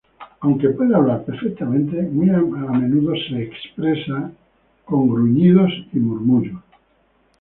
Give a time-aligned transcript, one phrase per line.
[0.39, 4.31] Aunque puede hablar perfectamente muy a menudo expresa
[4.87, 6.59] gruñidos y murmullos.